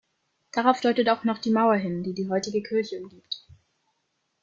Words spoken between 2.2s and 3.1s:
heutige Kirche